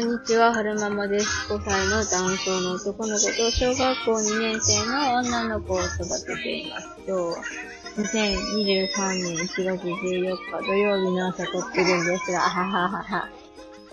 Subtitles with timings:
[0.00, 1.52] んにちは、はるままです。
[1.52, 6.88] 5歳のダウン症の男の子と小学校2年生の女の子を育てています。
[7.06, 7.36] 今日は
[7.96, 8.08] 2023
[9.22, 13.28] 年1月14日土曜日の朝撮ってるんですが、あはははは。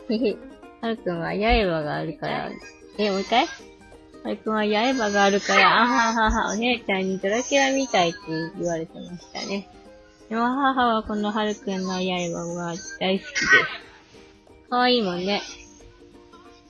[0.10, 0.38] へへ。
[0.80, 2.52] はるくんは刃があるから、
[2.98, 3.46] え、もう一回？
[4.24, 8.20] はるくんは刃があるから、あははは、お姉ちゃんにドラキュラみたいって
[8.58, 9.68] 言われてましたね。
[10.30, 13.50] でも母はこのはるくんの刃は大好きです。
[14.70, 15.42] かわいいもんね。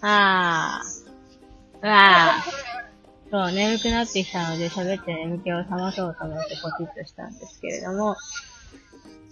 [0.02, 1.84] あー。
[1.84, 2.68] うわー。
[3.30, 8.16] そう、眠くなってきたので喋って眠気を覚まそうと思ってポチッとしたんですけれども、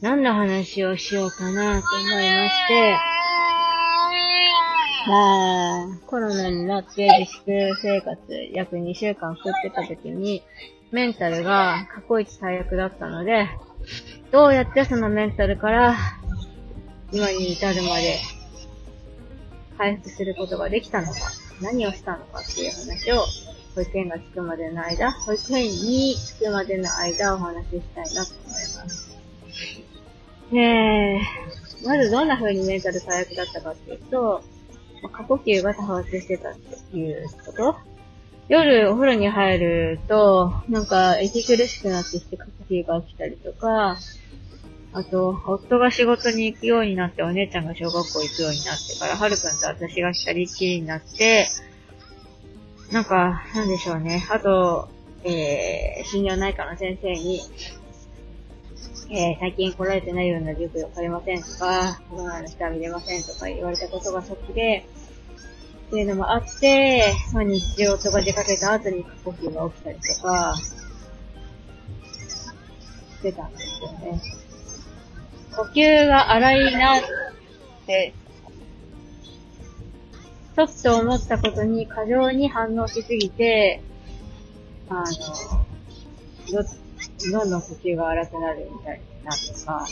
[0.01, 2.97] 何の話をしようかなと思いまして、
[5.07, 8.19] まあ、コロナになって自粛生活
[8.51, 10.43] 約2週間送ってた時に、
[10.91, 13.47] メンタルが過去一最悪だったので、
[14.31, 15.95] どうやってそのメンタルから
[17.11, 18.19] 今に至るまで
[19.77, 21.19] 回復することができたのか、
[21.61, 23.25] 何をしたのかっていう話を、
[23.75, 29.15] 保育園が着くまでの間、保育園に着くまでの間お話ししたいなと思います。
[30.51, 34.43] えー、まずどんな風にメンタル最悪だったかっていうと、
[35.11, 37.75] 過呼吸が多発してたっていうこと
[38.47, 43.97] 夜お風呂に入ると、なんか息苦しくなってきて過呼吸が来たりとか、
[44.95, 51.49] あと、夫が仕事に行くようになって、お姉ちゃんが小学校行くようになってから、はるくんと私が二人っきりになって、
[52.93, 54.25] なんか、なんでしょうね。
[54.31, 54.87] あと、
[55.25, 57.41] えー、心療内科の先生に、
[59.09, 64.87] えー、最近来られてないような塾を借りませんとか、コロナの人は見れませんとか言われたことがショックで、
[65.87, 70.73] っていうのもあって、まあ、日常とか出かけた後に過呼吸が起きたりとか、し
[73.21, 74.44] てたんですよね。
[75.55, 77.01] 呼吸が荒いなっ
[77.85, 78.13] て、
[80.55, 83.81] ちょっと思ったことに過剰に反応しすぎて、
[84.89, 85.03] あの、
[86.51, 86.63] ど、
[87.31, 89.87] どんどん呼吸が荒くなるみたいなとか、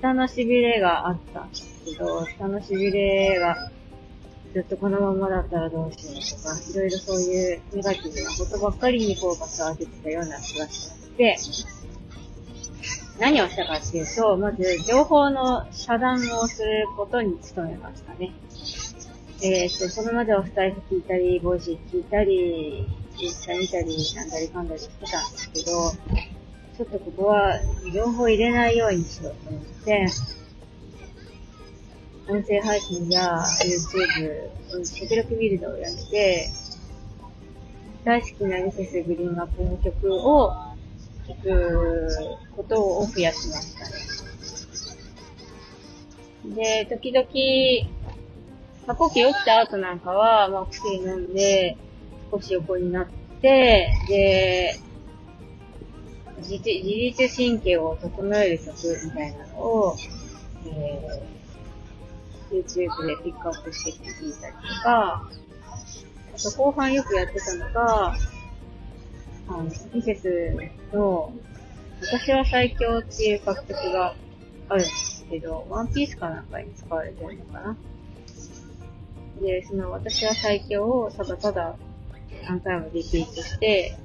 [0.00, 3.70] 下の痺れがあったんですけど、下の痺れが
[4.52, 11.36] ずっとこのままだったらどうしようとか、いろいろそういうネガティブなことばっかりにフォーカスを当ててたような気がして、
[13.20, 18.32] 何をしたかっていうと、まず情報の遮断をすることに努めましたね。
[19.42, 22.86] えっ、と、それまではスタエフ聞いたり、ボイシー聞いたり、
[23.18, 25.66] インスタ見たり、なんだりかんだりしてたんですけど、
[26.78, 27.60] ちょっとここは
[27.92, 30.06] 情報入れないようにしようと思って、
[32.26, 36.48] 音声配信や YouTube、極力見るのをやめて、
[38.02, 40.69] 大好きなミセスグリーンアップルの曲を
[41.34, 44.10] 聞くことを増やしましたね。
[46.54, 47.26] で、時々、
[48.86, 51.76] 過呼吸起きた後なんかは、まあ、薬飲んで、
[52.30, 53.06] 少し横になっ
[53.40, 54.78] て、で、
[56.38, 58.74] 自律神経を整える曲
[59.04, 59.96] みたいなのを、
[60.66, 65.28] えー、YouTube でピックアップして聞いたりとか、
[66.34, 68.16] あと後半よくやってたのが、
[69.50, 70.56] あの、ミセス
[70.92, 71.32] の、
[72.00, 74.14] 私は最強っていう楽曲が
[74.68, 77.76] あるんですけど、ワンピースかなんかに使われてるのかな。
[79.40, 81.76] で、その私は最強をただただ
[82.44, 83.96] 何回もリピートして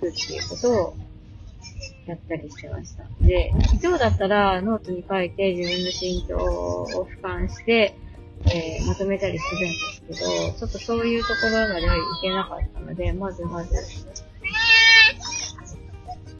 [0.00, 0.96] くっていうことを
[2.06, 3.04] やったりしてました。
[3.20, 3.52] で、
[3.82, 7.96] 今日だったらノートに書いて自分の心境を俯瞰して、
[8.46, 13.74] えー、まとめたりするんですけど、ちょっとそういうところまではいけなかったので、まずまず、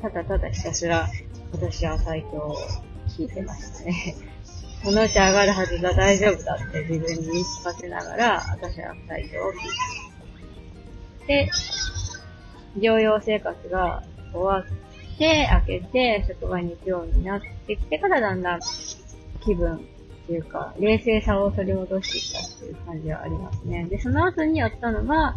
[0.02, 1.08] ただただひたすら、
[1.52, 2.56] 私は最強を
[3.08, 4.16] 聞いてましたね。
[4.84, 9.58] このうち上がるはずだ、大丈夫だって自分に言い聞かせながら、私は最強を聞い
[11.26, 11.50] てで、
[12.76, 14.02] 療養生活が
[14.32, 18.60] 終わって、明けて、職場に行くようになってきてからだんだん
[19.44, 19.80] 気分っ
[20.26, 23.84] ていうか、冷静さを取り戻してきたっていう感じはありますね。
[23.84, 25.36] で、その後にやったのが、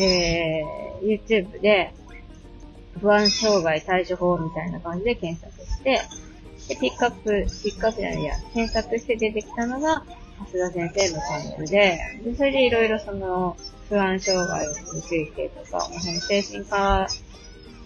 [0.00, 1.94] えー、YouTube で、
[3.00, 6.00] 不安障害対処法みたいな感じで検索して、
[6.68, 10.04] で、ピックアップ、ピックアップじゃないや、検索して出てきたのが、
[10.52, 13.56] 増田先生のチャンネルで、で、それでいろいろその、
[13.88, 17.08] 不安障害についてとか、その精神科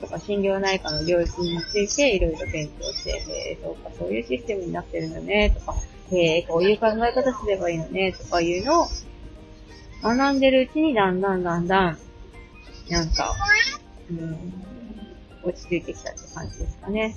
[0.00, 5.74] とか心療内科の領域についていろいろ勉強して、えー、そうか、そういうシステムになってるのね、とか、
[6.12, 8.88] えー、こういう考え方すればいいのね、とかいうのを
[10.02, 11.98] 学んでるうちにだんだんだんだん、
[12.90, 13.34] なんか、
[14.10, 14.64] うん、
[15.44, 17.14] 落ち着いてきたって感じですかね。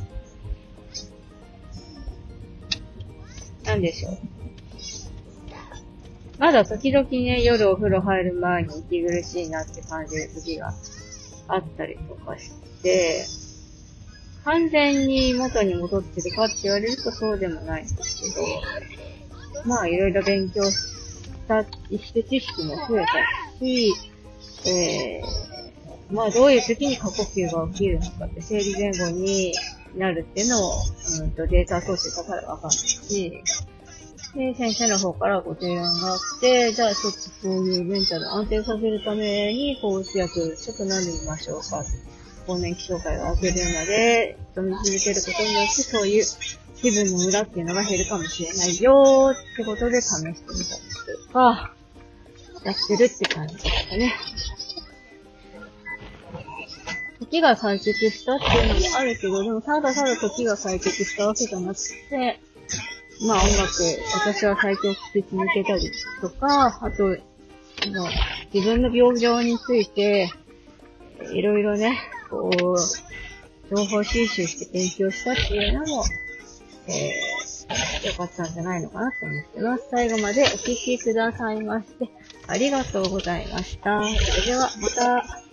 [3.65, 4.17] なんでしょう。
[6.39, 10.73] まだ時々ね、夜お風呂入る前に息苦しいなって感じる時が
[11.47, 12.51] あったりとかし
[12.83, 13.25] て、
[14.43, 20.87] 完全に元に戻ってるかって言われるとそうでもないんですけど、まあいろいろ勉強し
[21.47, 23.93] たして知識も増えたし、
[24.65, 25.46] えー、
[26.11, 29.53] まあどういう時に過呼吸が起きるのかって生理前後に
[29.95, 30.71] なるっていうのを、
[31.21, 33.43] うんとデータ通してたからわかんないし、
[34.35, 41.83] で、先生の方からご提案があって、じゃあちょっとそういうメンタル安定させるために、抗うつ薬ちょっと飲んでみましょうか。
[42.45, 46.25] 更年期障害を開けるまで、飲み続けることによって、そういう
[46.81, 51.73] 気分の裏っていうのが減るかもしれないよってことで試してみたりとか、
[52.63, 54.13] やってるって感じですかね。
[57.19, 61.79] 時が解決したっていうのもあるけど、でもただただ時が解決したわけじゃなく
[62.09, 62.39] て、
[63.25, 63.73] まあ音楽、
[64.13, 65.91] 私は最強聴き続けたり
[66.21, 67.17] とか、あと、
[67.85, 68.07] の
[68.53, 70.31] 自分の病状について、
[71.33, 71.97] いろいろね、
[72.29, 76.03] こう、情報収集して勉強したっていうのも、
[76.87, 79.83] えー、よかったんじゃないのかなと思ってます。
[79.91, 82.09] 最後までお聴きくださいまして、
[82.47, 84.01] ありがとうございました。
[84.01, 85.46] それでは、また。